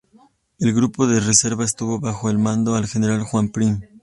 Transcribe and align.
El 0.57 0.73
grupo 0.73 1.05
de 1.05 1.19
reserva 1.19 1.63
estuvo 1.63 1.99
bajo 1.99 2.31
el 2.31 2.39
mando 2.39 2.73
del 2.73 2.87
general 2.87 3.21
Juan 3.21 3.49
Prim. 3.51 3.81